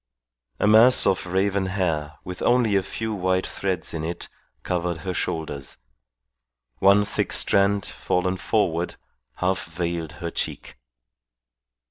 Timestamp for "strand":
7.31-7.85